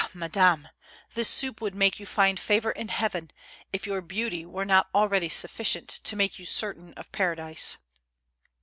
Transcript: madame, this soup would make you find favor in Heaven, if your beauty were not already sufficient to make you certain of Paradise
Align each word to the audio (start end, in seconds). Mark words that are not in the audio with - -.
madame, 0.15 0.67
this 1.13 1.29
soup 1.29 1.61
would 1.61 1.75
make 1.75 1.99
you 1.99 2.07
find 2.07 2.39
favor 2.39 2.71
in 2.71 2.87
Heaven, 2.87 3.29
if 3.71 3.85
your 3.85 4.01
beauty 4.01 4.47
were 4.47 4.65
not 4.65 4.89
already 4.95 5.29
sufficient 5.29 5.89
to 5.89 6.15
make 6.15 6.39
you 6.39 6.45
certain 6.47 6.91
of 6.95 7.11
Paradise 7.11 7.77